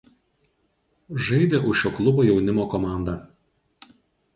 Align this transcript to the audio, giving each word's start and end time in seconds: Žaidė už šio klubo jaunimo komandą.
Žaidė 1.29 1.61
už 1.73 1.77
šio 1.85 1.95
klubo 2.01 2.29
jaunimo 2.31 2.69
komandą. 2.77 3.19